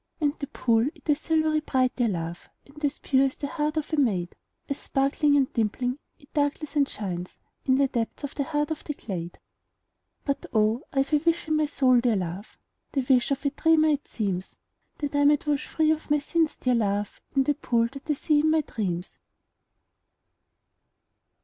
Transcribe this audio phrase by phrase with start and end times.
[0.19, 3.77] And the pool, it is silvery bright, dear love, And as pure as the heart
[3.77, 4.35] of a maid,
[4.67, 8.83] As sparkling and dimpling, it darkles and shines In the depths of the heart of
[8.83, 9.37] the glade.
[10.25, 12.57] But, oh, I 've a wish in my soul, dear love,
[12.93, 14.55] (The wish of a dreamer, it seems,)
[14.97, 18.13] That I might wash free of my sins, dear love, In the pool that I
[18.13, 19.19] see in my dreams.